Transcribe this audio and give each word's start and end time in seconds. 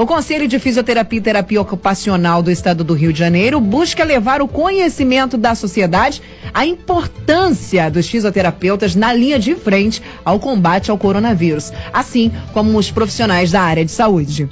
O 0.00 0.06
Conselho 0.06 0.48
de 0.48 0.58
Fisioterapia 0.58 1.18
e 1.18 1.22
Terapia 1.22 1.60
Ocupacional 1.60 2.42
do 2.42 2.50
Estado 2.50 2.82
do 2.82 2.94
Rio 2.94 3.12
de 3.12 3.18
Janeiro 3.18 3.60
busca 3.60 4.02
levar 4.02 4.40
o 4.40 4.48
conhecimento 4.48 5.36
da 5.36 5.54
sociedade 5.54 6.22
à 6.54 6.64
importância 6.64 7.90
dos 7.90 8.08
fisioterapeutas 8.08 8.94
na 8.96 9.12
linha 9.12 9.38
de 9.38 9.54
frente 9.54 10.00
ao 10.24 10.40
combate 10.40 10.90
ao 10.90 10.96
coronavírus, 10.96 11.70
assim 11.92 12.32
como 12.54 12.78
os 12.78 12.90
profissionais 12.90 13.50
da 13.50 13.60
área 13.60 13.84
de 13.84 13.90
saúde. 13.90 14.48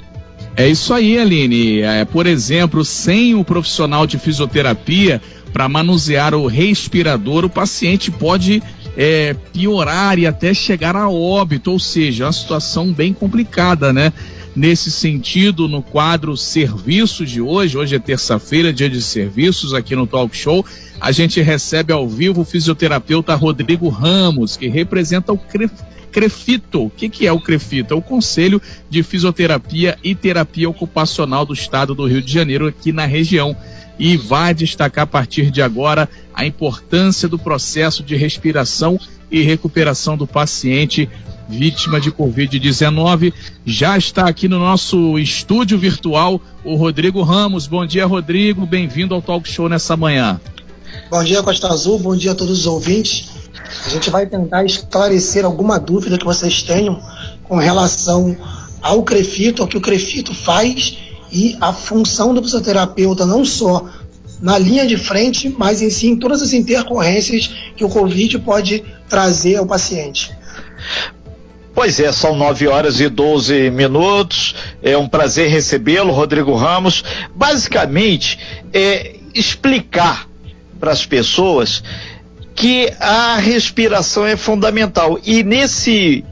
É 0.55 0.67
isso 0.67 0.93
aí, 0.93 1.17
Aline. 1.17 1.79
É, 1.79 2.05
por 2.05 2.27
exemplo, 2.27 2.85
sem 2.85 3.33
o 3.33 3.43
profissional 3.43 4.05
de 4.05 4.19
fisioterapia 4.19 5.19
para 5.51 5.67
manusear 5.67 6.35
o 6.35 6.45
respirador, 6.45 7.43
o 7.43 7.49
paciente 7.49 8.11
pode 8.11 8.61
é, 8.95 9.35
piorar 9.51 10.19
e 10.19 10.27
até 10.27 10.53
chegar 10.53 10.95
a 10.95 11.09
óbito, 11.09 11.71
ou 11.71 11.79
seja, 11.79 12.25
uma 12.25 12.33
situação 12.33 12.93
bem 12.93 13.13
complicada, 13.13 13.91
né? 13.91 14.13
Nesse 14.55 14.91
sentido, 14.91 15.67
no 15.67 15.81
quadro 15.81 16.35
Serviços 16.35 17.29
de 17.29 17.39
hoje, 17.39 17.77
hoje 17.77 17.95
é 17.95 17.99
terça-feira, 17.99 18.73
dia 18.73 18.89
de 18.89 19.01
serviços 19.01 19.73
aqui 19.73 19.95
no 19.95 20.07
Talk 20.07 20.35
Show, 20.35 20.65
a 20.99 21.11
gente 21.11 21.39
recebe 21.39 21.93
ao 21.93 22.09
vivo 22.09 22.41
o 22.41 22.45
fisioterapeuta 22.45 23.35
Rodrigo 23.35 23.89
Ramos, 23.89 24.57
que 24.57 24.67
representa 24.67 25.31
o 25.31 25.37
CREF 25.37 25.71
Crefito. 26.11 26.85
O 26.85 26.89
que, 26.89 27.07
que 27.07 27.27
é 27.27 27.31
o 27.31 27.39
Crefito? 27.39 27.93
É 27.93 27.97
o 27.97 28.01
Conselho 28.01 28.61
de 28.89 29.03
Fisioterapia 29.03 29.97
e 30.03 30.15
Terapia 30.15 30.69
Ocupacional 30.69 31.45
do 31.45 31.53
Estado 31.53 31.93
do 31.93 32.07
Rio 32.07 32.21
de 32.21 32.31
Janeiro, 32.31 32.67
aqui 32.67 32.91
na 32.91 33.05
região. 33.05 33.55
E 33.97 34.17
vai 34.17 34.53
destacar 34.53 35.03
a 35.03 35.07
partir 35.07 35.51
de 35.51 35.61
agora 35.61 36.09
a 36.33 36.45
importância 36.45 37.27
do 37.27 37.37
processo 37.37 38.01
de 38.01 38.15
respiração 38.15 38.99
e 39.29 39.41
recuperação 39.41 40.17
do 40.17 40.25
paciente 40.25 41.07
vítima 41.49 41.99
de 41.99 42.11
Covid-19. 42.11 43.33
Já 43.65 43.97
está 43.97 44.27
aqui 44.29 44.47
no 44.47 44.59
nosso 44.59 45.17
estúdio 45.17 45.79
virtual 45.79 46.39
o 46.63 46.75
Rodrigo 46.75 47.23
Ramos. 47.23 47.65
Bom 47.65 47.85
dia, 47.85 48.05
Rodrigo. 48.05 48.65
Bem-vindo 48.67 49.15
ao 49.15 49.21
Talk 49.21 49.49
Show 49.49 49.67
nessa 49.67 49.97
manhã. 49.97 50.39
Bom 51.09 51.23
dia, 51.23 51.41
Costa 51.41 51.67
Azul. 51.67 51.97
Bom 51.97 52.15
dia 52.15 52.33
a 52.33 52.35
todos 52.35 52.59
os 52.59 52.67
ouvintes. 52.67 53.29
A 53.85 53.89
gente 53.89 54.11
vai 54.11 54.27
tentar 54.27 54.63
esclarecer 54.63 55.43
alguma 55.43 55.79
dúvida 55.79 56.17
que 56.17 56.25
vocês 56.25 56.61
tenham 56.61 57.01
com 57.43 57.57
relação 57.57 58.37
ao 58.81 59.01
crefito, 59.03 59.63
ao 59.63 59.67
que 59.67 59.77
o 59.77 59.81
crefito 59.81 60.33
faz 60.35 60.97
e 61.31 61.57
a 61.59 61.73
função 61.73 62.33
do 62.33 62.41
fisioterapeuta 62.43 63.25
não 63.25 63.43
só 63.43 63.87
na 64.41 64.57
linha 64.57 64.87
de 64.87 64.97
frente, 64.97 65.53
mas 65.57 65.81
em 65.81 65.89
si 65.89 66.07
em 66.07 66.15
todas 66.15 66.41
as 66.41 66.53
intercorrências 66.53 67.49
que 67.75 67.83
o 67.83 67.89
Covid 67.89 68.39
pode 68.39 68.83
trazer 69.09 69.57
ao 69.57 69.65
paciente. 69.65 70.31
Pois 71.79 71.97
é, 71.97 72.11
são 72.11 72.35
9 72.35 72.67
horas 72.67 72.99
e 72.99 73.07
12 73.07 73.69
minutos. 73.69 74.53
É 74.83 74.97
um 74.97 75.07
prazer 75.07 75.49
recebê-lo, 75.49 76.11
Rodrigo 76.11 76.53
Ramos. 76.53 77.05
Basicamente, 77.33 78.37
é 78.73 79.15
explicar 79.33 80.27
para 80.77 80.91
as 80.91 81.05
pessoas 81.05 81.81
que 82.53 82.91
a 82.99 83.37
respiração 83.37 84.25
é 84.27 84.35
fundamental. 84.35 85.21
E 85.23 85.41
nesse 85.41 86.25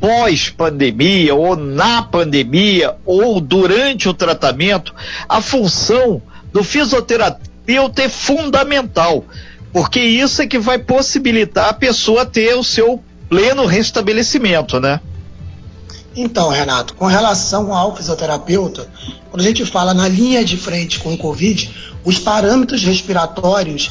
pós-pandemia, 0.00 1.34
ou 1.34 1.54
na 1.54 2.00
pandemia, 2.00 2.96
ou 3.04 3.38
durante 3.42 4.08
o 4.08 4.14
tratamento, 4.14 4.94
a 5.28 5.42
função 5.42 6.22
do 6.50 6.64
fisioterapeuta 6.64 8.02
é 8.02 8.08
fundamental, 8.08 9.22
porque 9.70 10.00
isso 10.00 10.40
é 10.40 10.46
que 10.46 10.58
vai 10.58 10.78
possibilitar 10.78 11.68
a 11.68 11.74
pessoa 11.74 12.24
ter 12.24 12.54
o 12.54 12.64
seu 12.64 13.04
pleno 13.34 13.66
restabelecimento, 13.66 14.78
né? 14.78 15.00
Então, 16.14 16.50
Renato, 16.50 16.94
com 16.94 17.06
relação 17.06 17.74
ao 17.74 17.96
fisioterapeuta, 17.96 18.86
quando 19.28 19.40
a 19.40 19.44
gente 19.44 19.66
fala 19.66 19.92
na 19.92 20.06
linha 20.06 20.44
de 20.44 20.56
frente 20.56 21.00
com 21.00 21.12
o 21.12 21.18
Covid, 21.18 21.68
os 22.04 22.16
parâmetros 22.16 22.84
respiratórios 22.84 23.90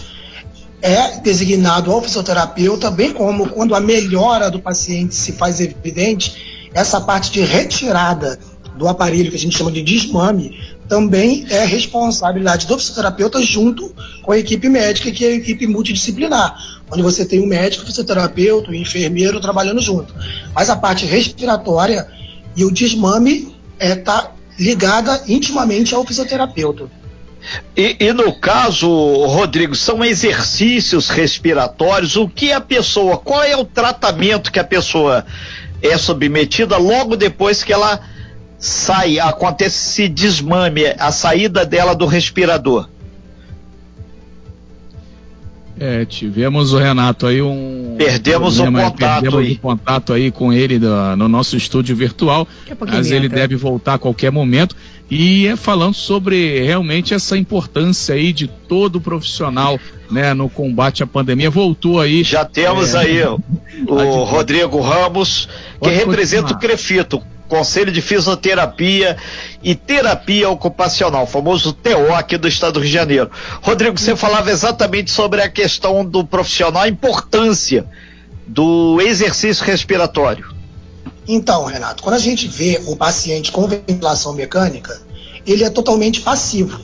é 0.82 1.20
designado 1.20 1.92
ao 1.92 2.02
fisioterapeuta, 2.02 2.90
bem 2.90 3.12
como 3.12 3.50
quando 3.50 3.76
a 3.76 3.82
melhora 3.82 4.50
do 4.50 4.62
paciente 4.62 5.14
se 5.14 5.34
faz 5.34 5.60
evidente, 5.60 6.70
essa 6.74 7.02
parte 7.02 7.30
de 7.30 7.42
retirada 7.42 8.40
do 8.78 8.88
aparelho 8.88 9.30
que 9.30 9.36
a 9.36 9.40
gente 9.40 9.58
chama 9.58 9.74
de 9.74 9.82
desmame 9.82 10.58
também 10.94 11.44
é 11.50 11.66
responsabilidade 11.66 12.68
do 12.68 12.78
fisioterapeuta 12.78 13.42
junto 13.42 13.92
com 14.22 14.32
a 14.32 14.38
equipe 14.38 14.70
médica, 14.70 15.10
que 15.10 15.26
é 15.26 15.30
a 15.30 15.32
equipe 15.32 15.66
multidisciplinar, 15.66 16.56
onde 16.92 17.02
você 17.02 17.26
tem 17.26 17.40
o 17.40 17.48
médico, 17.48 17.84
o 17.84 17.88
fisioterapeuta, 17.88 18.70
o 18.70 18.76
enfermeiro 18.76 19.42
trabalhando 19.42 19.82
junto. 19.82 20.14
Mas 20.54 20.70
a 20.70 20.76
parte 20.76 21.04
respiratória 21.08 22.08
e 22.56 22.64
o 22.64 22.72
desmame 22.72 23.56
está 23.80 23.86
é, 23.88 23.96
tá 23.96 24.32
ligada 24.60 25.24
intimamente 25.28 25.96
ao 25.96 26.06
fisioterapeuta. 26.06 26.84
E, 27.76 27.98
e, 28.00 28.14
no 28.14 28.32
caso, 28.32 28.88
Rodrigo, 29.26 29.74
são 29.74 30.06
exercícios 30.06 31.10
respiratórios. 31.10 32.16
O 32.16 32.30
que 32.30 32.52
a 32.52 32.62
pessoa, 32.62 33.18
qual 33.18 33.42
é 33.42 33.58
o 33.58 33.66
tratamento 33.66 34.52
que 34.52 34.60
a 34.60 34.64
pessoa 34.64 35.26
é 35.82 35.98
submetida 35.98 36.78
logo 36.78 37.16
depois 37.16 37.64
que 37.64 37.74
ela 37.74 38.13
sai, 38.64 39.20
acontece 39.20 39.76
esse 39.76 40.08
desmame, 40.08 40.86
a 40.98 41.12
saída 41.12 41.66
dela 41.66 41.94
do 41.94 42.06
respirador? 42.06 42.88
É, 45.78 46.06
tivemos 46.06 46.72
o 46.72 46.78
Renato 46.78 47.28
aí 47.28 47.42
um. 47.42 47.96
Perdemos 47.98 48.60
o 48.60 48.66
contato 48.72 49.22
perdemos 49.22 49.46
aí. 49.46 49.54
o 49.54 49.60
contato 49.60 50.14
aí 50.14 50.32
com 50.32 50.54
ele 50.54 50.80
do, 50.80 51.16
no 51.18 51.28
nosso 51.28 51.58
estúdio 51.58 51.94
virtual. 51.94 52.48
Mas 52.88 53.12
ele 53.12 53.28
deve 53.28 53.58
voltar 53.58 53.96
a 53.96 53.98
qualquer 53.98 54.32
momento. 54.32 54.78
E 55.12 55.46
é 55.48 55.58
falando 55.58 55.96
sobre 55.96 56.64
realmente 56.64 57.14
essa 57.14 57.38
importância 57.38 58.16
aí 58.16 58.32
de 58.32 58.48
todo 58.48 59.02
profissional 59.02 59.78
né, 60.10 60.34
no 60.34 60.48
combate 60.48 61.04
à 61.04 61.08
pandemia. 61.08 61.50
Voltou 61.50 62.00
aí. 62.00 62.24
Já 62.24 62.46
temos 62.46 62.94
é, 62.94 63.00
aí 63.00 63.24
o, 63.24 63.42
o 63.92 64.24
Rodrigo 64.24 64.80
Ramos, 64.80 65.50
que 65.82 65.90
representa 65.90 66.54
o 66.54 66.60
Crefito, 66.60 67.22
Conselho 67.54 67.92
de 67.92 68.02
Fisioterapia 68.02 69.16
e 69.62 69.76
Terapia 69.76 70.50
Ocupacional, 70.50 71.28
famoso 71.28 71.72
TO 71.72 72.12
aqui 72.12 72.36
do 72.36 72.48
Estado 72.48 72.74
do 72.74 72.80
Rio 72.80 72.88
de 72.88 72.94
Janeiro. 72.96 73.30
Rodrigo, 73.62 73.96
você 73.96 74.16
falava 74.16 74.50
exatamente 74.50 75.12
sobre 75.12 75.40
a 75.40 75.48
questão 75.48 76.04
do 76.04 76.26
profissional, 76.26 76.82
a 76.82 76.88
importância 76.90 77.86
do 78.48 79.00
exercício 79.00 79.64
respiratório. 79.64 80.52
Então, 81.28 81.66
Renato, 81.66 82.02
quando 82.02 82.16
a 82.16 82.20
gente 82.20 82.48
vê 82.48 82.82
o 82.88 82.96
paciente 82.96 83.52
com 83.52 83.68
ventilação 83.68 84.34
mecânica, 84.34 85.00
ele 85.46 85.64
é 85.64 85.70
totalmente 85.70 86.22
passivo. 86.22 86.80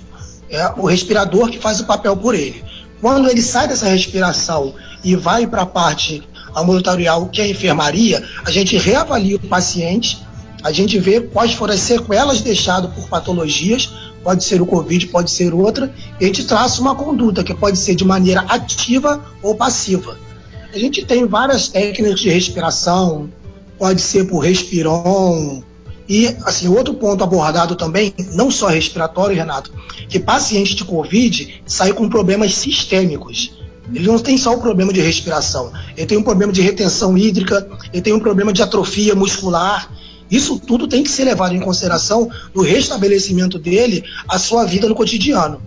É 0.52 0.72
o 0.78 0.86
respirador 0.86 1.50
que 1.50 1.58
faz 1.58 1.80
o 1.80 1.86
papel 1.86 2.16
por 2.16 2.36
ele. 2.36 2.64
Quando 3.02 3.28
ele 3.28 3.42
sai 3.42 3.68
dessa 3.68 3.88
respiração 3.88 4.76
e 5.04 5.16
vai 5.16 5.48
para 5.48 5.64
a 5.64 5.66
parte 5.66 6.22
ambulatorial, 6.56 7.26
que 7.26 7.42
é 7.42 7.46
a 7.46 7.50
enfermaria, 7.50 8.24
a 8.46 8.52
gente 8.52 8.78
reavalia 8.78 9.38
o 9.38 9.40
paciente, 9.40 10.29
a 10.64 10.72
gente 10.72 11.00
vê 11.00 11.22
quais 11.22 11.54
foram 11.54 11.74
as 11.74 11.80
sequelas 11.80 12.42
deixadas 12.42 12.92
por 12.94 13.08
patologias, 13.08 13.90
pode 14.24 14.44
ser 14.44 14.62
o 14.62 14.66
Covid, 14.66 15.08
pode 15.08 15.32
ser 15.32 15.54
outra, 15.54 15.94
e 16.20 16.24
a 16.24 16.28
gente 16.28 16.46
traça 16.46 16.82
uma 16.82 16.96
conduta 16.96 17.44
que 17.44 17.54
pode 17.54 17.78
ser 17.78 17.96
de 17.96 18.06
maneira 18.06 18.42
ativa 18.42 19.24
ou 19.42 19.56
passiva. 19.56 20.18
A 20.74 20.78
gente 20.78 21.06
tem 21.06 21.26
várias 21.26 21.68
técnicas 21.68 22.20
de 22.20 22.30
respiração, 22.30 23.30
pode 23.78 24.02
ser 24.02 24.26
por 24.26 24.40
respiron. 24.40 25.64
E, 26.08 26.36
assim, 26.44 26.68
outro 26.68 26.94
ponto 26.96 27.24
abordado 27.24 27.76
também, 27.76 28.14
não 28.34 28.52
só 28.52 28.68
respiratório, 28.68 29.36
Renato, 29.36 29.72
que 30.08 30.20
paciente 30.20 30.76
de 30.76 30.84
Covid 30.84 31.62
sai 31.66 31.94
com 31.94 32.10
problemas 32.10 32.56
sistêmicos. 32.56 33.54
Ele 33.94 34.08
não 34.08 34.20
tem 34.20 34.38
só 34.38 34.54
o 34.54 34.60
problema 34.60 34.94
de 34.94 35.02
respiração, 35.02 35.72
ele 35.96 36.06
tem 36.06 36.18
um 36.18 36.24
problema 36.24 36.54
de 36.54 36.62
retenção 36.62 37.18
hídrica, 37.18 37.68
ele 37.92 38.02
tem 38.02 38.14
um 38.14 38.20
problema 38.20 38.54
de 38.54 38.62
atrofia 38.62 39.16
muscular. 39.16 39.92
Isso 40.30 40.60
tudo 40.60 40.88
tem 40.88 41.04
que 41.04 41.10
ser 41.10 41.26
levado 41.26 41.56
em 41.56 41.60
consideração 41.60 42.30
no 42.54 42.62
restabelecimento 42.62 43.58
dele, 43.58 44.04
a 44.28 44.38
sua 44.38 44.66
vida 44.66 44.88
no 44.88 44.96
cotidiano. 44.96 45.62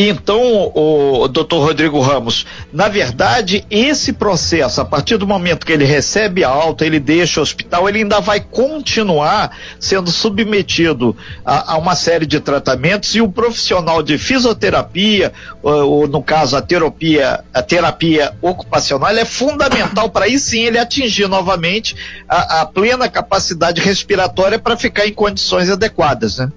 Então, 0.00 0.70
o 0.76 1.26
doutor 1.26 1.58
Rodrigo 1.58 1.98
Ramos, 1.98 2.46
na 2.72 2.86
verdade, 2.86 3.66
esse 3.68 4.12
processo, 4.12 4.80
a 4.80 4.84
partir 4.84 5.16
do 5.16 5.26
momento 5.26 5.66
que 5.66 5.72
ele 5.72 5.84
recebe 5.84 6.44
a 6.44 6.48
alta, 6.48 6.86
ele 6.86 7.00
deixa 7.00 7.40
o 7.40 7.42
hospital, 7.42 7.88
ele 7.88 7.98
ainda 7.98 8.20
vai 8.20 8.38
continuar 8.38 9.58
sendo 9.80 10.12
submetido 10.12 11.16
a, 11.44 11.72
a 11.72 11.78
uma 11.78 11.96
série 11.96 12.26
de 12.26 12.38
tratamentos 12.38 13.12
e 13.16 13.20
o 13.20 13.28
profissional 13.28 14.00
de 14.00 14.16
fisioterapia, 14.18 15.32
ou, 15.60 15.90
ou 15.90 16.06
no 16.06 16.22
caso 16.22 16.56
a 16.56 16.62
terapia, 16.62 17.42
a 17.52 17.60
terapia 17.60 18.32
ocupacional, 18.40 19.10
é 19.10 19.24
fundamental 19.24 20.08
para 20.10 20.26
aí 20.26 20.38
sim 20.38 20.60
ele 20.60 20.78
atingir 20.78 21.26
novamente 21.26 21.96
a, 22.28 22.60
a 22.60 22.66
plena 22.66 23.08
capacidade 23.08 23.80
respiratória 23.80 24.60
para 24.60 24.76
ficar 24.76 25.08
em 25.08 25.12
condições 25.12 25.68
adequadas, 25.68 26.38
né? 26.38 26.52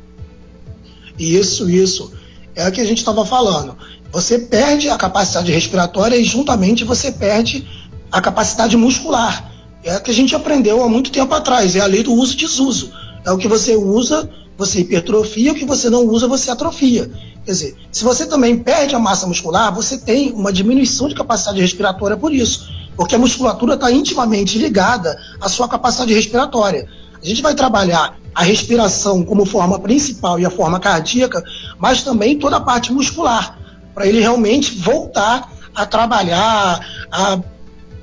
Isso, 1.18 1.68
isso 1.68 2.20
é 2.56 2.68
o 2.68 2.71
que 2.71 2.81
a 2.81 2.86
gente 2.86 3.00
estava 3.00 3.25
falando. 3.25 3.75
Você 4.12 4.39
perde 4.39 4.89
a 4.89 4.98
capacidade 4.98 5.51
respiratória 5.51 6.15
e 6.15 6.24
juntamente 6.24 6.83
você 6.83 7.12
perde 7.12 7.68
a 8.12 8.19
capacidade 8.19 8.75
muscular. 8.75 9.50
É 9.83 9.98
o 9.98 10.01
que 10.01 10.12
a 10.12 10.13
gente 10.13 10.36
aprendeu 10.36 10.83
há 10.83 10.89
muito 10.89 11.12
tempo 11.12 11.33
atrás, 11.33 11.75
é 11.75 11.80
a 11.80 11.86
lei 11.86 12.03
do 12.03 12.13
uso 12.13 12.33
e 12.33 12.38
desuso. 12.38 12.92
É 13.25 13.31
o 13.31 13.38
que 13.38 13.48
você 13.48 13.75
usa, 13.75 14.30
você 14.57 14.81
hipertrofia, 14.81 15.53
o 15.53 15.56
que 15.56 15.65
você 15.65 15.89
não 15.89 16.06
usa, 16.06 16.27
você 16.27 16.51
atrofia. 16.51 17.09
Quer 17.45 17.51
dizer, 17.51 17.75
se 17.92 18.03
você 18.03 18.25
também 18.25 18.59
perde 18.59 18.94
a 18.94 19.00
massa 19.00 19.25
muscular, 19.25 19.74
você 19.74 19.97
tem 19.97 20.31
uma 20.33 20.54
diminuição 20.54 21.07
de 21.07 21.15
capacidade 21.15 21.59
respiratória 21.59 22.15
por 22.15 22.33
isso, 22.33 22.69
porque 22.95 23.15
a 23.15 23.19
musculatura 23.19 23.74
está 23.74 23.92
intimamente 23.92 24.59
ligada 24.59 25.18
à 25.39 25.50
sua 25.50 25.68
capacidade 25.68 26.13
respiratória. 26.13 26.88
A 27.21 27.25
gente 27.25 27.42
vai 27.42 27.56
trabalhar 27.56 28.19
a 28.33 28.44
respiração 28.44 29.24
como 29.24 29.45
forma 29.45 29.80
principal 29.80 30.39
e 30.39 30.45
a 30.45 30.50
forma 30.50 30.80
cardíaca, 30.80 31.44
mas 31.81 32.04
também 32.04 32.38
toda 32.38 32.57
a 32.57 32.62
parte 32.62 32.94
muscular, 32.94 33.57
para 33.94 34.06
ele 34.06 34.19
realmente 34.19 34.78
voltar 34.78 35.51
a 35.74 35.86
trabalhar, 35.86 36.80
a 37.12 37.39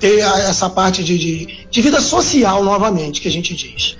ter 0.00 0.18
essa 0.18 0.68
parte 0.68 1.04
de, 1.04 1.16
de, 1.16 1.66
de 1.70 1.80
vida 1.80 2.00
social 2.00 2.64
novamente, 2.64 3.20
que 3.20 3.28
a 3.28 3.30
gente 3.30 3.54
diz. 3.54 3.96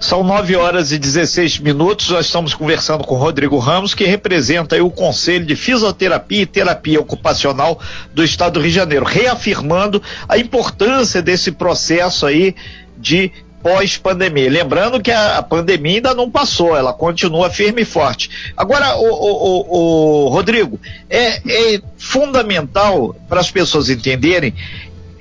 São 0.00 0.24
9 0.24 0.56
horas 0.56 0.90
e 0.90 0.98
16 0.98 1.58
minutos. 1.58 2.08
Nós 2.08 2.26
estamos 2.26 2.54
conversando 2.54 3.04
com 3.04 3.14
Rodrigo 3.14 3.58
Ramos, 3.58 3.94
que 3.94 4.04
representa 4.04 4.82
o 4.82 4.90
Conselho 4.90 5.46
de 5.46 5.54
Fisioterapia 5.54 6.42
e 6.42 6.46
Terapia 6.46 7.00
Ocupacional 7.00 7.78
do 8.12 8.24
Estado 8.24 8.54
do 8.54 8.60
Rio 8.60 8.70
de 8.70 8.76
Janeiro, 8.76 9.04
reafirmando 9.04 10.02
a 10.28 10.36
importância 10.38 11.22
desse 11.22 11.52
processo 11.52 12.26
aí 12.26 12.56
de 12.98 13.30
pós-pandemia. 13.62 14.50
Lembrando 14.50 15.00
que 15.00 15.10
a, 15.10 15.38
a, 15.38 15.42
pandemia 15.42 15.96
ainda 15.96 16.14
não 16.14 16.30
passou, 16.30 16.76
ela 16.76 16.92
continua 16.92 17.50
firme 17.50 17.82
e 17.82 17.84
forte. 17.84 18.52
Agora, 18.56 18.96
o, 18.96 19.06
o, 19.06 20.26
o 20.26 20.28
Rodrigo, 20.28 20.80
é, 21.08 21.40
é 21.46 21.80
fundamental 21.96 23.14
para 23.28 23.40
as 23.40 23.50
pessoas 23.50 23.88
entenderem 23.88 24.54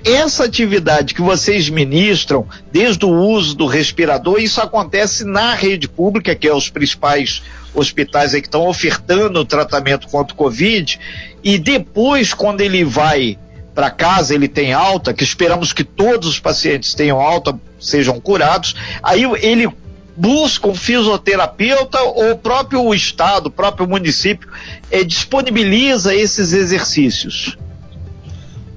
essa 0.04 0.46
atividade 0.46 1.14
que 1.14 1.22
vocês 1.22 1.70
ministram, 1.70 2.48
desde 2.72 3.06
o 3.06 3.10
uso 3.10 3.56
do 3.56 3.68
respirador, 3.68 4.40
isso 4.40 4.60
acontece 4.60 5.24
na 5.24 5.54
rede 5.54 5.88
pública, 5.88 6.36
que 6.36 6.48
é 6.48 6.54
os 6.54 6.70
principais 6.70 7.44
hospitais 7.74 8.32
que 8.32 8.40
estão 8.40 8.68
ofertando 8.68 9.40
o 9.40 9.46
tratamento 9.46 10.08
contra 10.08 10.34
o 10.34 10.38
Covid, 10.38 11.00
e 11.44 11.58
depois, 11.58 12.34
quando 12.34 12.62
ele 12.62 12.84
vai 12.84 13.38
para 13.76 13.92
casa, 13.92 14.34
ele 14.34 14.48
tem 14.48 14.74
alta, 14.74 15.14
que 15.14 15.24
esperamos 15.24 15.72
que 15.72 15.84
todos 15.84 16.28
os 16.28 16.40
pacientes 16.40 16.94
tenham 16.94 17.20
alta, 17.20 17.58
sejam 17.82 18.20
curados, 18.20 18.76
aí 19.02 19.24
ele 19.42 19.68
busca 20.16 20.68
um 20.68 20.76
fisioterapeuta 20.76 22.00
ou 22.02 22.32
o 22.32 22.38
próprio 22.38 22.94
estado, 22.94 23.48
o 23.48 23.52
próprio 23.52 23.88
município 23.88 24.48
eh, 24.92 25.04
disponibiliza 25.04 26.14
esses 26.14 26.54
exercícios? 26.54 27.58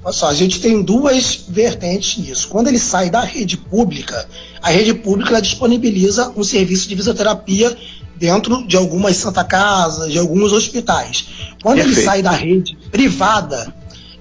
Olha 0.03 0.13
só, 0.13 0.29
a 0.29 0.35
gente 0.35 0.61
tem 0.61 0.83
duas 0.83 1.45
vertentes 1.49 2.19
nisso. 2.19 2.49
Quando 2.49 2.69
ele 2.69 2.79
sai 2.79 3.09
da 3.09 3.23
rede 3.23 3.57
pública, 3.57 4.29
a 4.61 4.71
rede 4.71 4.93
pública 4.93 5.41
disponibiliza 5.41 6.33
um 6.37 6.45
serviço 6.45 6.89
de 6.89 6.97
fisioterapia 6.97 7.77
dentro 8.17 8.67
de 8.67 8.77
algumas 8.77 9.17
Santa 9.17 9.43
Casas, 9.43 10.13
de 10.13 10.19
alguns 10.19 10.53
hospitais. 10.53 11.27
Quando 11.63 11.77
Perfeito. 11.77 11.99
ele 11.99 12.07
sai 12.07 12.23
da 12.23 12.33
rede 12.33 12.77
privada, 12.91 13.75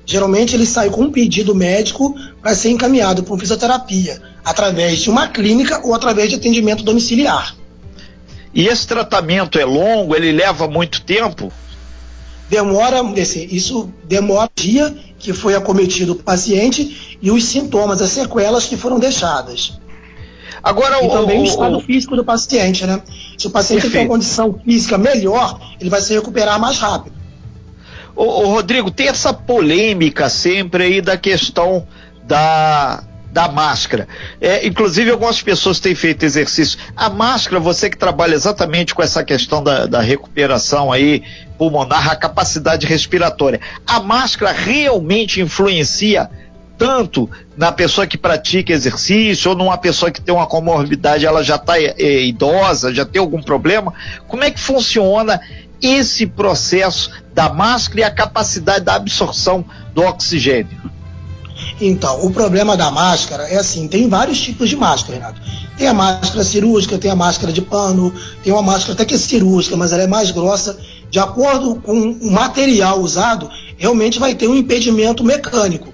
geralmente 0.05 0.55
ele 0.55 0.65
sai 0.65 0.89
com 0.89 1.03
um 1.03 1.11
pedido 1.11 1.55
médico 1.55 2.15
para 2.41 2.55
ser 2.55 2.69
encaminhado 2.69 3.23
para 3.23 3.37
fisioterapia, 3.37 4.21
através 4.43 4.99
de 4.99 5.09
uma 5.09 5.27
clínica 5.27 5.81
ou 5.83 5.93
através 5.93 6.29
de 6.29 6.35
atendimento 6.35 6.83
domiciliar. 6.83 7.55
E 8.53 8.67
esse 8.67 8.85
tratamento 8.85 9.57
é 9.57 9.65
longo, 9.65 10.15
ele 10.15 10.31
leva 10.31 10.67
muito 10.67 11.01
tempo? 11.01 11.51
demora, 12.53 13.01
isso 13.49 13.91
demora 14.03 14.45
o 14.55 14.61
dia 14.61 14.95
que 15.17 15.33
foi 15.33 15.55
acometido 15.55 16.11
o 16.11 16.15
paciente 16.15 17.17
e 17.21 17.31
os 17.31 17.45
sintomas, 17.45 18.01
as 18.01 18.11
sequelas 18.11 18.65
que 18.65 18.77
foram 18.77 18.99
deixadas. 18.99 19.79
Agora, 20.61 21.03
e 21.03 21.09
também 21.09 21.39
o, 21.39 21.41
o 21.41 21.45
estado 21.45 21.77
o, 21.77 21.81
físico 21.81 22.15
do 22.15 22.23
paciente, 22.23 22.85
né? 22.85 23.01
Se 23.37 23.47
o 23.47 23.49
paciente 23.49 23.81
perfeito. 23.81 23.93
tem 23.93 24.07
uma 24.07 24.13
condição 24.13 24.59
física 24.63 24.97
melhor, 24.97 25.59
ele 25.79 25.89
vai 25.89 26.01
se 26.01 26.13
recuperar 26.13 26.59
mais 26.59 26.77
rápido. 26.77 27.15
O, 28.15 28.23
o 28.23 28.53
Rodrigo, 28.53 28.91
tem 28.91 29.07
essa 29.07 29.33
polêmica 29.33 30.29
sempre 30.29 30.83
aí 30.83 31.01
da 31.01 31.17
questão 31.17 31.87
da 32.23 33.03
da 33.33 33.47
máscara. 33.47 34.07
É, 34.39 34.65
inclusive, 34.65 35.09
algumas 35.09 35.41
pessoas 35.41 35.79
têm 35.79 35.95
feito 35.95 36.23
exercício. 36.23 36.77
A 36.95 37.09
máscara, 37.09 37.59
você 37.59 37.89
que 37.89 37.97
trabalha 37.97 38.35
exatamente 38.35 38.93
com 38.93 39.01
essa 39.01 39.23
questão 39.23 39.63
da, 39.63 39.87
da 39.87 39.99
recuperação 39.99 40.91
aí 40.91 41.23
pulmonar, 41.57 42.11
a 42.11 42.15
capacidade 42.15 42.85
respiratória, 42.85 43.59
a 43.87 43.99
máscara 43.99 44.51
realmente 44.51 45.41
influencia 45.41 46.29
tanto 46.77 47.29
na 47.55 47.71
pessoa 47.71 48.05
que 48.05 48.17
pratica 48.17 48.73
exercício 48.73 49.51
ou 49.51 49.57
numa 49.57 49.77
pessoa 49.77 50.11
que 50.11 50.21
tem 50.21 50.33
uma 50.33 50.47
comorbidade, 50.47 51.25
ela 51.25 51.43
já 51.43 51.55
está 51.55 51.79
é, 51.79 52.25
idosa, 52.25 52.93
já 52.93 53.05
tem 53.05 53.19
algum 53.19 53.41
problema? 53.41 53.93
Como 54.27 54.43
é 54.43 54.51
que 54.51 54.59
funciona 54.59 55.39
esse 55.83 56.25
processo 56.25 57.11
da 57.33 57.51
máscara 57.51 57.99
e 57.99 58.03
a 58.03 58.11
capacidade 58.11 58.85
da 58.85 58.95
absorção 58.95 59.65
do 59.93 60.01
oxigênio? 60.01 60.81
Então, 61.79 62.25
o 62.25 62.31
problema 62.31 62.77
da 62.77 62.89
máscara 62.89 63.43
é 63.43 63.57
assim, 63.57 63.87
tem 63.87 64.07
vários 64.07 64.39
tipos 64.39 64.69
de 64.69 64.75
máscara, 64.75 65.17
Renato. 65.17 65.41
Tem 65.77 65.87
a 65.87 65.93
máscara 65.93 66.43
cirúrgica, 66.43 66.97
tem 66.97 67.11
a 67.11 67.15
máscara 67.15 67.51
de 67.51 67.61
pano, 67.61 68.13
tem 68.43 68.53
uma 68.53 68.61
máscara 68.61 68.93
até 68.93 69.05
que 69.05 69.15
é 69.15 69.17
cirúrgica, 69.17 69.75
mas 69.75 69.91
ela 69.91 70.03
é 70.03 70.07
mais 70.07 70.31
grossa. 70.31 70.77
De 71.09 71.19
acordo 71.19 71.75
com 71.75 71.93
o 71.93 72.31
material 72.31 72.99
usado, 72.99 73.49
realmente 73.77 74.19
vai 74.19 74.35
ter 74.35 74.47
um 74.47 74.55
impedimento 74.55 75.23
mecânico. 75.23 75.93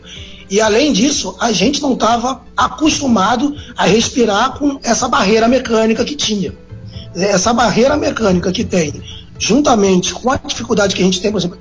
E 0.49 0.59
além 0.59 0.91
disso, 0.91 1.35
a 1.39 1.51
gente 1.51 1.81
não 1.81 1.93
estava 1.93 2.41
acostumado 2.57 3.55
a 3.77 3.85
respirar 3.85 4.57
com 4.57 4.79
essa 4.83 5.07
barreira 5.07 5.47
mecânica 5.47 6.03
que 6.03 6.15
tinha. 6.15 6.53
Essa 7.15 7.53
barreira 7.53 7.95
mecânica 7.95 8.51
que 8.51 8.63
tem, 8.63 8.93
juntamente 9.39 10.13
com 10.13 10.29
a 10.29 10.37
dificuldade 10.37 10.93
que 10.93 11.01
a 11.01 11.05
gente 11.05 11.21
tem, 11.21 11.31
por 11.31 11.39
exemplo, 11.39 11.57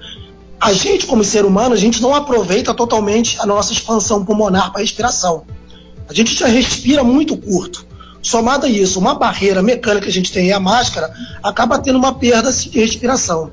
a 0.61 0.73
gente, 0.73 1.07
como 1.07 1.23
ser 1.23 1.45
humano, 1.45 1.75
a 1.75 1.79
gente 1.79 2.03
não 2.03 2.15
aproveita 2.15 2.75
totalmente 2.75 3.41
a 3.41 3.47
nossa 3.47 3.73
expansão 3.73 4.25
pulmonar 4.25 4.73
para 4.73 4.81
respiração. 4.81 5.45
A 6.09 6.13
gente 6.13 6.35
já 6.35 6.49
respira 6.49 7.05
muito 7.05 7.37
curto. 7.37 7.87
Somado 8.21 8.67
a 8.67 8.69
isso, 8.69 8.99
uma 8.99 9.15
barreira 9.15 9.63
mecânica 9.63 10.05
que 10.05 10.11
a 10.11 10.13
gente 10.13 10.33
tem 10.33 10.49
e 10.49 10.53
a 10.53 10.59
máscara 10.59 11.13
acaba 11.43 11.79
tendo 11.79 11.97
uma 11.97 12.13
perda 12.13 12.49
assim, 12.49 12.69
de 12.69 12.81
respiração. 12.81 13.53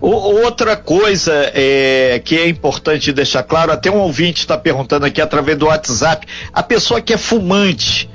Outra 0.00 0.76
coisa 0.76 1.32
é, 1.54 2.20
que 2.24 2.36
é 2.36 2.48
importante 2.48 3.12
deixar 3.12 3.44
claro, 3.44 3.70
até 3.70 3.88
um 3.90 3.98
ouvinte 3.98 4.40
está 4.40 4.58
perguntando 4.58 5.06
aqui 5.06 5.20
através 5.20 5.56
do 5.56 5.66
WhatsApp, 5.66 6.26
a 6.52 6.62
pessoa 6.62 7.00
que 7.00 7.12
é 7.12 7.18
fumante, 7.18 8.10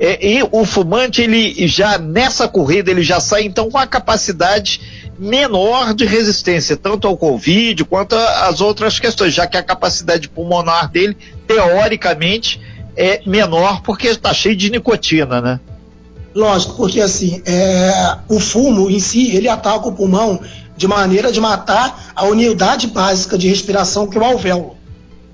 é, 0.00 0.26
e 0.26 0.42
o 0.50 0.64
fumante 0.64 1.20
ele 1.20 1.68
já 1.68 1.98
nessa 1.98 2.48
corrida 2.48 2.90
ele 2.90 3.02
já 3.02 3.20
sai 3.20 3.42
então 3.42 3.70
com 3.70 3.76
a 3.76 3.86
capacidade 3.86 4.80
menor 5.18 5.92
de 5.92 6.06
resistência, 6.06 6.74
tanto 6.74 7.06
ao 7.06 7.14
Covid 7.18 7.84
quanto 7.84 8.14
às 8.16 8.62
outras 8.62 8.98
questões, 8.98 9.34
já 9.34 9.46
que 9.46 9.58
a 9.58 9.62
capacidade 9.62 10.30
pulmonar 10.30 10.90
dele, 10.90 11.14
teoricamente, 11.46 12.58
é 12.96 13.20
menor 13.26 13.82
porque 13.82 14.08
está 14.08 14.32
cheio 14.32 14.56
de 14.56 14.70
nicotina, 14.70 15.42
né? 15.42 15.60
Lógico, 16.34 16.76
porque 16.76 17.02
assim, 17.02 17.42
é, 17.44 18.16
o 18.28 18.40
fumo 18.40 18.88
em 18.88 18.98
si, 18.98 19.36
ele 19.36 19.48
ataca 19.48 19.88
o 19.88 19.92
pulmão 19.92 20.40
de 20.74 20.88
maneira 20.88 21.30
de 21.30 21.40
matar 21.40 22.12
a 22.16 22.24
unidade 22.24 22.86
básica 22.86 23.36
de 23.36 23.48
respiração, 23.48 24.06
que 24.06 24.16
é 24.16 24.20
o 24.20 24.24
alvéolo. 24.24 24.76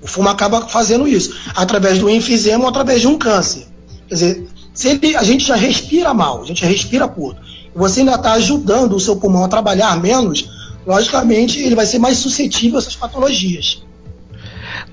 O 0.01 0.07
fumo 0.07 0.27
acaba 0.27 0.67
fazendo 0.67 1.07
isso, 1.07 1.33
através 1.55 1.99
do 1.99 2.09
enfisema 2.09 2.63
ou 2.63 2.69
através 2.69 2.99
de 2.99 3.07
um 3.07 3.17
câncer. 3.17 3.65
Quer 4.09 4.13
dizer, 4.13 4.47
se 4.77 4.89
ele, 4.89 5.15
a 5.15 5.23
gente 5.23 5.45
já 5.45 5.55
respira 5.55 6.13
mal, 6.13 6.41
a 6.41 6.45
gente 6.45 6.61
já 6.61 6.67
respira 6.67 7.07
curto 7.07 7.41
você 7.77 7.99
ainda 7.99 8.15
está 8.15 8.33
ajudando 8.33 8.93
o 8.93 8.99
seu 8.99 9.15
pulmão 9.15 9.45
a 9.45 9.47
trabalhar 9.47 9.95
menos, 10.01 10.49
logicamente 10.85 11.59
ele 11.59 11.75
vai 11.75 11.85
ser 11.85 11.99
mais 11.99 12.17
suscetível 12.17 12.77
a 12.77 12.81
essas 12.81 12.95
patologias. 12.95 13.83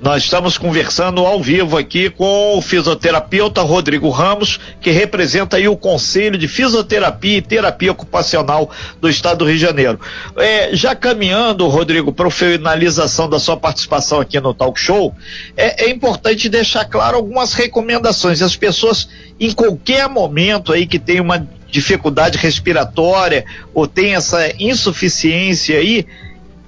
Nós 0.01 0.25
estamos 0.25 0.59
conversando 0.59 1.25
ao 1.25 1.43
vivo 1.43 1.77
aqui 1.77 2.11
com 2.11 2.57
o 2.57 2.63
fisioterapeuta 2.63 3.63
Rodrigo 3.63 4.11
Ramos, 4.11 4.61
que 4.81 4.91
representa 4.91 5.57
aí 5.57 5.69
o 5.69 5.77
Conselho 5.77 6.37
de 6.37 6.49
Fisioterapia 6.49 7.39
e 7.39 7.43
Terapia 7.43 7.93
Ocupacional 7.93 8.71
do 9.01 9.09
Estado 9.09 9.39
do 9.39 9.45
Rio 9.47 9.57
de 9.57 9.61
Janeiro. 9.61 10.01
É, 10.37 10.75
já 10.75 10.95
caminhando, 10.95 11.67
Rodrigo, 11.69 12.13
para 12.13 12.29
a 12.29 12.31
finalização 12.31 13.29
da 13.29 13.39
sua 13.39 13.57
participação 13.57 14.21
aqui 14.21 14.39
no 14.41 14.55
Talk 14.55 14.79
Show, 14.79 15.15
é, 15.57 15.85
é 15.85 15.91
importante 15.91 16.49
deixar 16.49 16.85
claro 16.85 17.17
algumas 17.17 17.53
recomendações. 17.53 18.43
As 18.43 18.57
pessoas, 18.57 19.09
em 19.39 19.53
qualquer 19.53 20.09
momento 20.09 20.73
aí 20.73 20.87
que 20.87 20.99
tem 20.99 21.21
uma 21.21 21.47
dificuldade 21.75 22.39
respiratória 22.39 23.45
ou 23.75 23.89
tem 23.89 24.15
essa 24.15 24.53
insuficiência 24.61 25.77
aí, 25.77 26.07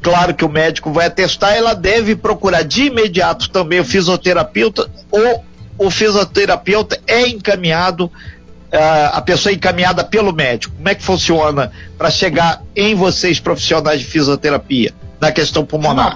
claro 0.06 0.36
que 0.36 0.44
o 0.44 0.48
médico 0.48 0.92
vai 0.92 1.06
atestar, 1.06 1.54
ela 1.54 1.74
deve 1.74 2.14
procurar 2.14 2.62
de 2.62 2.84
imediato 2.84 3.50
também 3.50 3.80
o 3.80 3.84
fisioterapeuta 3.84 4.88
ou 5.10 5.44
o 5.76 5.90
fisioterapeuta 5.90 7.00
é 7.08 7.26
encaminhado, 7.26 8.04
uh, 8.04 9.10
a 9.12 9.20
pessoa 9.20 9.50
é 9.50 9.56
encaminhada 9.56 10.04
pelo 10.04 10.32
médico. 10.32 10.76
Como 10.76 10.88
é 10.88 10.94
que 10.94 11.02
funciona 11.02 11.72
para 11.98 12.08
chegar 12.08 12.62
em 12.76 12.94
vocês 12.94 13.40
profissionais 13.40 13.98
de 13.98 14.06
fisioterapia 14.06 14.94
na 15.20 15.32
questão 15.32 15.66
pulmonar? 15.66 16.14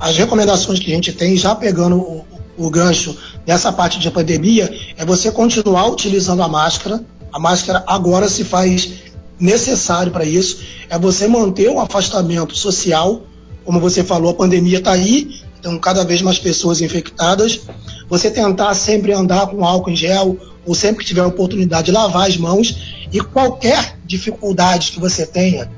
As 0.00 0.16
recomendações 0.16 0.80
que 0.80 0.90
a 0.90 0.94
gente 0.96 1.12
tem, 1.12 1.36
já 1.36 1.54
pegando 1.54 1.98
o, 1.98 2.26
o 2.58 2.68
gancho 2.68 3.16
nessa 3.46 3.72
parte 3.72 4.00
de 4.00 4.10
pandemia, 4.10 4.68
é 4.96 5.04
você 5.04 5.30
continuar 5.30 5.86
utilizando 5.86 6.42
a 6.42 6.48
máscara, 6.48 7.00
A 7.32 7.38
máscara 7.38 7.84
agora 7.86 8.28
se 8.28 8.42
faz 8.42 9.05
necessário 9.38 10.12
para 10.12 10.24
isso. 10.24 10.60
É 10.88 10.98
você 10.98 11.26
manter 11.28 11.68
o 11.70 11.80
afastamento 11.80 12.56
social. 12.56 13.22
Como 13.64 13.80
você 13.80 14.04
falou, 14.04 14.30
a 14.30 14.34
pandemia 14.34 14.78
está 14.78 14.92
aí, 14.92 15.40
então 15.58 15.78
cada 15.78 16.04
vez 16.04 16.22
mais 16.22 16.38
pessoas 16.38 16.80
infectadas. 16.80 17.60
Você 18.08 18.30
tentar 18.30 18.74
sempre 18.74 19.12
andar 19.12 19.48
com 19.48 19.64
álcool 19.64 19.90
em 19.90 19.96
gel, 19.96 20.38
ou 20.64 20.74
sempre 20.74 21.00
que 21.02 21.08
tiver 21.08 21.24
oportunidade, 21.24 21.90
lavar 21.90 22.28
as 22.28 22.36
mãos. 22.36 23.06
E 23.12 23.20
qualquer 23.20 23.98
dificuldade 24.04 24.92
que 24.92 25.00
você 25.00 25.26
tenha, 25.26 25.70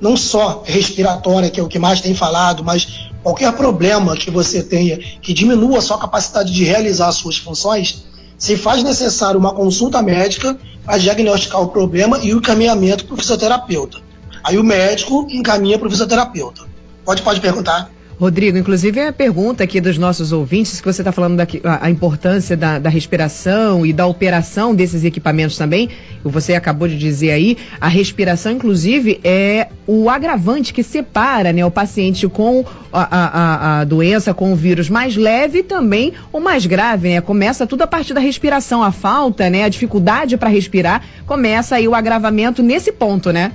não 0.00 0.16
só 0.16 0.62
respiratória, 0.64 1.50
que 1.50 1.60
é 1.60 1.62
o 1.62 1.68
que 1.68 1.78
mais 1.78 2.00
tem 2.00 2.14
falado, 2.14 2.64
mas 2.64 3.10
qualquer 3.22 3.52
problema 3.52 4.16
que 4.16 4.30
você 4.30 4.62
tenha 4.62 4.98
que 4.98 5.34
diminua 5.34 5.78
a 5.78 5.82
sua 5.82 5.98
capacidade 5.98 6.52
de 6.52 6.64
realizar 6.64 7.12
suas 7.12 7.36
funções, 7.36 8.04
se 8.40 8.56
faz 8.56 8.82
necessário 8.82 9.38
uma 9.38 9.54
consulta 9.54 10.02
médica 10.02 10.58
para 10.82 10.96
diagnosticar 10.96 11.60
o 11.60 11.68
problema 11.68 12.18
e 12.18 12.32
o 12.32 12.38
encaminhamento 12.38 13.04
para 13.04 13.14
o 13.14 13.18
fisioterapeuta. 13.18 13.98
Aí 14.42 14.56
o 14.56 14.64
médico 14.64 15.26
encaminha 15.30 15.78
para 15.78 15.86
o 15.86 15.90
fisioterapeuta. 15.90 16.62
Pode, 17.04 17.20
pode 17.20 17.38
perguntar. 17.38 17.92
Rodrigo, 18.20 18.58
inclusive 18.58 19.00
a 19.00 19.14
pergunta 19.14 19.64
aqui 19.64 19.80
dos 19.80 19.96
nossos 19.96 20.30
ouvintes, 20.30 20.78
que 20.78 20.86
você 20.86 21.00
está 21.00 21.10
falando 21.10 21.38
da 21.38 21.46
a, 21.64 21.86
a 21.86 21.90
importância 21.90 22.54
da, 22.54 22.78
da, 22.78 22.90
respiração 22.90 23.86
e 23.86 23.94
da 23.94 24.04
operação 24.04 24.74
desses 24.74 25.04
equipamentos 25.04 25.56
também, 25.56 25.88
você 26.22 26.52
acabou 26.52 26.86
de 26.86 26.98
dizer 26.98 27.30
aí, 27.30 27.56
a 27.80 27.88
respiração, 27.88 28.52
inclusive, 28.52 29.18
é 29.24 29.68
o 29.86 30.10
agravante 30.10 30.74
que 30.74 30.82
separa 30.82 31.50
né, 31.50 31.64
o 31.64 31.70
paciente 31.70 32.28
com 32.28 32.62
a, 32.92 33.00
a, 33.00 33.80
a 33.80 33.84
doença, 33.84 34.34
com 34.34 34.52
o 34.52 34.56
vírus 34.56 34.90
mais 34.90 35.16
leve 35.16 35.60
e 35.60 35.62
também 35.62 36.12
o 36.30 36.40
mais 36.40 36.66
grave, 36.66 37.08
né? 37.08 37.22
Começa 37.22 37.66
tudo 37.66 37.80
a 37.84 37.86
partir 37.86 38.12
da 38.12 38.20
respiração, 38.20 38.82
a 38.82 38.92
falta, 38.92 39.48
né, 39.48 39.64
a 39.64 39.68
dificuldade 39.70 40.36
para 40.36 40.50
respirar, 40.50 41.02
começa 41.26 41.76
aí 41.76 41.88
o 41.88 41.94
agravamento 41.94 42.62
nesse 42.62 42.92
ponto, 42.92 43.32
né? 43.32 43.50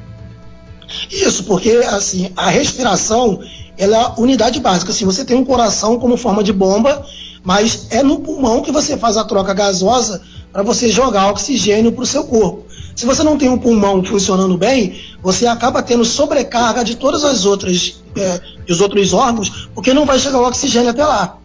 Isso, 1.11 1.43
porque 1.43 1.69
assim, 1.87 2.31
a 2.35 2.49
respiração 2.49 3.39
ela 3.77 3.97
é 3.97 3.99
a 4.01 4.13
unidade 4.17 4.59
básica. 4.59 4.91
Assim, 4.91 5.05
você 5.05 5.23
tem 5.23 5.37
um 5.37 5.45
coração 5.45 5.99
como 5.99 6.17
forma 6.17 6.43
de 6.43 6.53
bomba, 6.53 7.05
mas 7.43 7.87
é 7.91 8.01
no 8.01 8.19
pulmão 8.19 8.61
que 8.61 8.71
você 8.71 8.97
faz 8.97 9.17
a 9.17 9.23
troca 9.23 9.53
gasosa 9.53 10.21
para 10.51 10.63
você 10.63 10.89
jogar 10.89 11.29
oxigênio 11.29 11.91
para 11.91 12.03
o 12.03 12.05
seu 12.05 12.23
corpo. 12.23 12.65
Se 12.95 13.05
você 13.05 13.23
não 13.23 13.37
tem 13.37 13.49
um 13.49 13.57
pulmão 13.57 14.03
funcionando 14.03 14.57
bem, 14.57 14.95
você 15.21 15.45
acaba 15.45 15.83
tendo 15.83 16.05
sobrecarga 16.05 16.83
de 16.83 16.95
todas 16.95 17.25
as 17.25 17.45
outras 17.45 18.01
é, 18.15 18.41
os 18.69 18.79
outros 18.79 19.13
órgãos, 19.13 19.67
porque 19.75 19.93
não 19.93 20.05
vai 20.05 20.17
chegar 20.17 20.39
o 20.39 20.47
oxigênio 20.47 20.89
até 20.89 21.05
lá. 21.05 21.37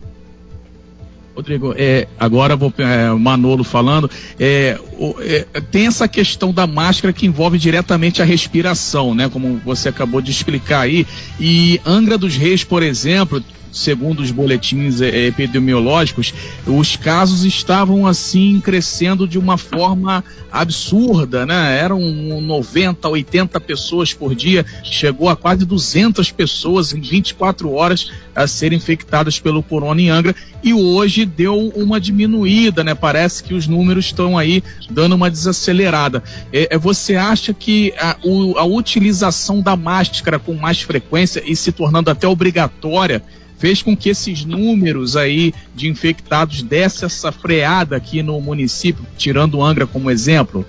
Rodrigo, 1.40 1.74
é, 1.76 2.06
agora 2.18 2.54
vou 2.54 2.72
é, 2.76 3.10
Manolo 3.10 3.64
falando, 3.64 4.10
é, 4.38 4.78
o, 4.98 5.14
é, 5.20 5.46
tem 5.70 5.86
essa 5.86 6.06
questão 6.06 6.52
da 6.52 6.66
máscara 6.66 7.12
que 7.12 7.26
envolve 7.26 7.58
diretamente 7.58 8.20
a 8.20 8.24
respiração, 8.26 9.14
né? 9.14 9.28
Como 9.28 9.58
você 9.64 9.88
acabou 9.88 10.20
de 10.20 10.30
explicar 10.30 10.80
aí. 10.80 11.06
E 11.38 11.80
Angra 11.84 12.18
dos 12.18 12.36
Reis, 12.36 12.62
por 12.62 12.82
exemplo, 12.82 13.42
segundo 13.72 14.20
os 14.20 14.30
boletins 14.30 15.00
é, 15.00 15.26
epidemiológicos, 15.26 16.34
os 16.66 16.96
casos 16.96 17.44
estavam 17.44 18.06
assim 18.06 18.60
crescendo 18.60 19.26
de 19.26 19.38
uma 19.38 19.56
forma 19.56 20.24
absurda, 20.52 21.46
né? 21.46 21.78
Eram 21.78 22.00
90, 22.00 23.08
80 23.08 23.60
pessoas 23.60 24.12
por 24.12 24.34
dia, 24.34 24.66
chegou 24.82 25.28
a 25.28 25.36
quase 25.36 25.64
200 25.64 26.30
pessoas 26.32 26.92
em 26.92 27.00
24 27.00 27.72
horas 27.72 28.10
a 28.34 28.46
serem 28.46 28.78
infectadas 28.78 29.38
pelo 29.38 29.62
corona 29.62 30.00
em 30.00 30.10
Angra 30.10 30.34
e 30.62 30.72
hoje 30.74 31.24
deu 31.24 31.68
uma 31.74 32.00
diminuída, 32.00 32.84
né? 32.84 32.94
Parece 32.94 33.42
que 33.42 33.54
os 33.54 33.66
números 33.66 34.06
estão 34.06 34.36
aí 34.36 34.62
dando 34.90 35.14
uma 35.14 35.30
desacelerada. 35.30 36.22
É, 36.52 36.74
é 36.74 36.78
você 36.78 37.16
acha 37.16 37.52
que 37.52 37.92
a, 37.98 38.16
o, 38.22 38.56
a 38.58 38.64
utilização 38.64 39.60
da 39.60 39.76
máscara 39.76 40.38
com 40.38 40.54
mais 40.54 40.80
frequência 40.80 41.42
e 41.44 41.56
se 41.56 41.72
tornando 41.72 42.10
até 42.10 42.26
obrigatória 42.26 43.22
fez 43.58 43.82
com 43.82 43.94
que 43.94 44.08
esses 44.08 44.44
números 44.44 45.16
aí 45.16 45.52
de 45.74 45.86
infectados 45.88 46.62
desse 46.62 47.04
essa 47.04 47.30
freada 47.30 47.94
aqui 47.94 48.22
no 48.22 48.40
município, 48.40 49.06
tirando 49.18 49.62
Angra 49.62 49.86
como 49.86 50.10
exemplo? 50.10 50.64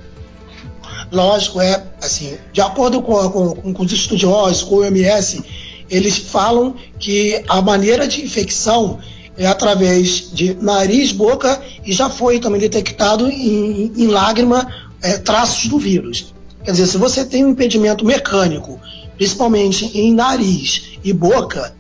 Lógico, 1.10 1.62
é 1.62 1.84
assim, 2.02 2.38
de 2.52 2.62
acordo 2.62 3.02
com, 3.02 3.30
com, 3.30 3.74
com 3.74 3.84
os 3.84 3.92
estudiosos, 3.92 4.64
com 4.64 4.76
o 4.76 4.80
OMS, 4.80 5.44
eles 5.92 6.18
falam 6.18 6.74
que 6.98 7.44
a 7.48 7.62
maneira 7.62 8.08
de 8.08 8.24
infecção 8.24 9.00
é 9.38 9.46
através 9.46 10.32
de 10.32 10.54
nariz, 10.56 11.12
boca 11.12 11.62
e 11.86 11.92
já 11.92 12.10
foi 12.10 12.40
também 12.40 12.62
detectado 12.62 13.28
em, 13.28 13.92
em 13.96 14.08
lágrima 14.08 14.68
é, 15.02 15.18
traços 15.18 15.70
do 15.70 15.78
vírus. 15.78 16.34
Quer 16.64 16.72
dizer, 16.72 16.88
se 16.88 16.98
você 16.98 17.26
tem 17.26 17.44
um 17.44 17.50
impedimento 17.50 18.06
mecânico, 18.06 18.80
principalmente 19.18 19.98
em 19.98 20.14
nariz 20.14 20.92
e 21.04 21.12
boca, 21.12 21.76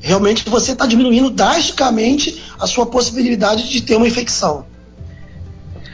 realmente 0.00 0.48
você 0.48 0.72
está 0.72 0.86
diminuindo 0.86 1.30
drasticamente 1.30 2.42
a 2.58 2.66
sua 2.66 2.84
possibilidade 2.84 3.68
de 3.70 3.80
ter 3.80 3.96
uma 3.96 4.06
infecção. 4.06 4.66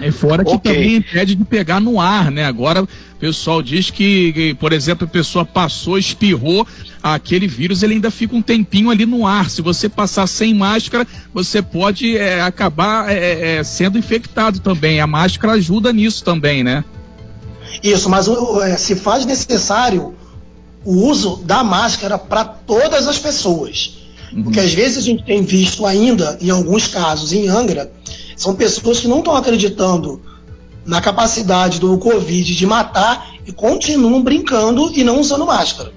E 0.00 0.10
fora 0.10 0.44
que 0.44 0.50
okay. 0.50 0.74
também 0.74 0.96
impede 0.96 1.34
de 1.34 1.44
pegar 1.44 1.80
no 1.80 2.00
ar, 2.00 2.30
né? 2.30 2.44
Agora 2.44 2.82
o 2.82 2.88
pessoal 3.18 3.62
diz 3.62 3.90
que, 3.90 4.56
por 4.58 4.72
exemplo, 4.72 5.06
a 5.06 5.10
pessoa 5.10 5.44
passou, 5.44 5.98
espirrou, 5.98 6.66
aquele 7.02 7.46
vírus 7.46 7.82
ele 7.82 7.94
ainda 7.94 8.10
fica 8.10 8.34
um 8.34 8.40
tempinho 8.40 8.90
ali 8.90 9.04
no 9.04 9.26
ar. 9.26 9.50
Se 9.50 9.60
você 9.60 9.88
passar 9.88 10.26
sem 10.26 10.54
máscara, 10.54 11.06
você 11.32 11.60
pode 11.60 12.16
é, 12.16 12.40
acabar 12.40 13.10
é, 13.10 13.58
é, 13.58 13.64
sendo 13.64 13.98
infectado 13.98 14.60
também. 14.60 15.00
A 15.00 15.06
máscara 15.06 15.52
ajuda 15.54 15.92
nisso 15.92 16.24
também, 16.24 16.64
né? 16.64 16.82
Isso, 17.82 18.08
mas 18.08 18.26
é, 18.26 18.76
se 18.78 18.96
faz 18.96 19.26
necessário 19.26 20.14
o 20.84 21.06
uso 21.06 21.36
da 21.44 21.62
máscara 21.62 22.18
para 22.18 22.44
todas 22.44 23.06
as 23.06 23.18
pessoas. 23.18 23.99
Uhum. 24.32 24.44
Porque 24.44 24.60
às 24.60 24.72
vezes 24.72 24.98
a 24.98 25.02
gente 25.02 25.24
tem 25.24 25.42
visto 25.42 25.86
ainda, 25.86 26.38
em 26.40 26.50
alguns 26.50 26.86
casos, 26.86 27.32
em 27.32 27.48
Angra, 27.48 27.90
são 28.36 28.54
pessoas 28.54 29.00
que 29.00 29.08
não 29.08 29.18
estão 29.18 29.36
acreditando 29.36 30.22
na 30.86 31.00
capacidade 31.00 31.78
do 31.78 31.96
Covid 31.98 32.54
de 32.54 32.66
matar 32.66 33.34
e 33.46 33.52
continuam 33.52 34.22
brincando 34.22 34.90
e 34.94 35.04
não 35.04 35.20
usando 35.20 35.46
máscara. 35.46 35.92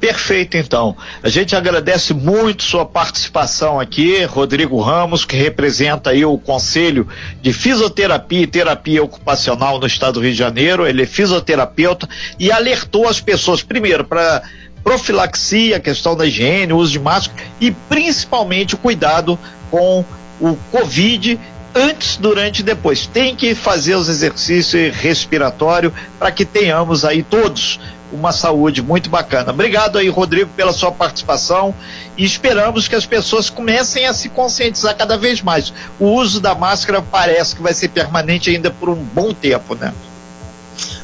Perfeito, 0.00 0.56
então. 0.56 0.96
A 1.22 1.28
gente 1.28 1.54
agradece 1.54 2.14
muito 2.14 2.62
sua 2.62 2.86
participação 2.86 3.78
aqui, 3.78 4.24
Rodrigo 4.24 4.80
Ramos, 4.80 5.26
que 5.26 5.36
representa 5.36 6.08
aí 6.08 6.24
o 6.24 6.38
Conselho 6.38 7.06
de 7.42 7.52
Fisioterapia 7.52 8.40
e 8.40 8.46
Terapia 8.46 9.04
Ocupacional 9.04 9.78
no 9.78 9.86
Estado 9.86 10.14
do 10.14 10.20
Rio 10.20 10.32
de 10.32 10.38
Janeiro. 10.38 10.86
Ele 10.86 11.02
é 11.02 11.06
fisioterapeuta 11.06 12.08
e 12.38 12.50
alertou 12.50 13.06
as 13.06 13.20
pessoas, 13.20 13.62
primeiro, 13.62 14.02
para 14.02 14.42
profilaxia, 14.82 15.76
a 15.76 15.80
questão 15.80 16.16
da 16.16 16.26
higiene, 16.26 16.72
uso 16.72 16.92
de 16.92 16.98
máscara 17.00 17.42
e 17.60 17.70
principalmente 17.70 18.74
o 18.74 18.78
cuidado 18.78 19.38
com 19.70 20.04
o 20.40 20.56
Covid 20.70 21.38
antes, 21.74 22.16
durante 22.16 22.60
e 22.60 22.62
depois. 22.62 23.06
Tem 23.06 23.36
que 23.36 23.54
fazer 23.54 23.94
os 23.94 24.08
exercícios 24.08 24.94
respiratórios 24.96 25.92
para 26.18 26.30
que 26.30 26.44
tenhamos 26.44 27.04
aí 27.04 27.22
todos 27.22 27.78
uma 28.12 28.32
saúde 28.32 28.82
muito 28.82 29.08
bacana. 29.08 29.52
Obrigado 29.52 29.96
aí, 29.96 30.08
Rodrigo, 30.08 30.50
pela 30.56 30.72
sua 30.72 30.90
participação 30.90 31.74
e 32.16 32.24
esperamos 32.24 32.88
que 32.88 32.96
as 32.96 33.06
pessoas 33.06 33.48
comecem 33.48 34.06
a 34.06 34.12
se 34.12 34.28
conscientizar 34.28 34.96
cada 34.96 35.16
vez 35.16 35.40
mais. 35.40 35.72
O 35.98 36.06
uso 36.06 36.40
da 36.40 36.54
máscara 36.54 37.00
parece 37.00 37.54
que 37.54 37.62
vai 37.62 37.72
ser 37.72 37.88
permanente 37.88 38.50
ainda 38.50 38.70
por 38.70 38.88
um 38.88 38.96
bom 38.96 39.32
tempo, 39.32 39.74
né? 39.74 39.92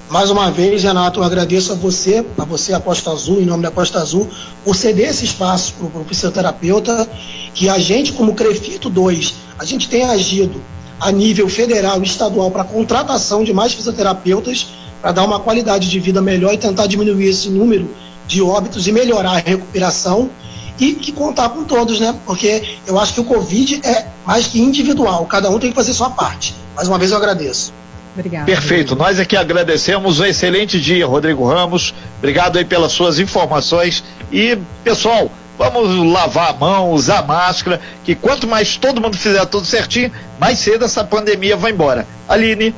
Mais 0.09 0.31
uma 0.31 0.53
vez, 0.53 0.85
Renato, 0.85 1.19
eu 1.19 1.25
agradeço 1.25 1.73
a 1.73 1.75
você, 1.75 2.25
a 2.39 2.45
você, 2.45 2.73
a 2.73 2.79
Costa 2.79 3.11
Azul, 3.11 3.41
em 3.41 3.45
nome 3.45 3.65
da 3.65 3.73
Costa 3.73 3.99
Azul, 3.99 4.29
por 4.65 4.77
ceder 4.77 5.09
esse 5.09 5.25
espaço 5.25 5.75
para 5.75 6.01
o 6.01 6.05
fisioterapeuta, 6.05 7.09
que 7.53 7.69
a 7.69 7.77
gente, 7.81 8.13
como 8.13 8.33
Crefito 8.33 8.89
2, 8.89 9.35
a 9.59 9.65
gente 9.65 9.89
tem 9.89 10.05
agido 10.05 10.63
a 11.01 11.11
nível 11.11 11.49
federal 11.49 12.01
e 12.01 12.05
estadual 12.05 12.53
para 12.53 12.63
a 12.63 12.65
contratação 12.65 13.43
de 13.43 13.53
mais 13.53 13.73
fisioterapeutas, 13.75 14.69
para 15.03 15.11
dar 15.11 15.25
uma 15.25 15.41
qualidade 15.41 15.91
de 15.91 15.99
vida 15.99 16.23
melhor 16.23 16.55
e 16.55 16.59
tentar 16.59 16.87
diminuir 16.87 17.29
esse 17.29 17.51
número 17.51 17.91
de 18.29 18.41
óbitos 18.41 18.87
e 18.87 18.93
melhorar 18.93 19.33
a 19.33 19.39
recuperação 19.39 20.31
e 20.79 20.95
que 20.95 21.11
contar 21.11 21.49
com 21.49 21.65
todos, 21.65 21.99
né? 21.99 22.15
Porque 22.25 22.63
eu 22.87 22.99
acho 22.99 23.13
que 23.13 23.21
o 23.21 23.25
Covid 23.25 23.81
é 23.85 24.07
mais 24.25 24.47
que 24.47 24.61
individual, 24.61 25.27
cada 25.27 25.51
um 25.51 25.59
tem 25.59 25.71
que 25.71 25.77
fazer 25.77 25.93
sua 25.93 26.11
parte. 26.11 26.55
Mais 26.77 26.87
uma 26.87 26.97
vez 26.97 27.11
eu 27.11 27.17
agradeço. 27.17 27.73
Obrigado. 28.17 28.47
Perfeito. 28.47 28.97
Nós 28.97 29.21
aqui 29.21 29.37
agradecemos 29.37 30.19
um 30.21 30.25
excelente 30.25 30.81
dia, 30.81 31.07
Rodrigo 31.07 31.47
Ramos. 31.47 31.95
Obrigado 32.19 32.57
aí 32.57 32.65
pelas 32.65 32.93
suas 32.93 33.19
informações. 33.19 34.03
E, 34.33 34.59
pessoal, 34.83 35.31
vamos 35.59 35.95
lavar 36.13 36.51
a 36.51 36.53
mão, 36.55 36.93
usar 36.93 37.27
máscara, 37.27 37.81
que 38.05 38.15
quanto 38.15 38.47
mais 38.47 38.77
todo 38.77 39.01
mundo 39.01 39.19
fizer 39.19 39.45
tudo 39.47 39.67
certinho, 39.67 40.11
mais 40.41 40.59
cedo 40.59 40.87
essa 40.87 41.05
pandemia 41.05 41.57
vai 41.57 41.73
embora. 41.73 42.07
Aline. 42.27 42.75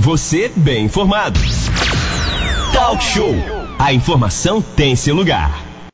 Você 0.00 0.50
bem 0.54 0.84
informado. 0.84 1.40
Talk 2.72 3.02
Show. 3.02 3.34
A 3.78 3.92
informação 3.92 4.60
tem 4.60 4.94
seu 4.94 5.14
lugar. 5.14 5.67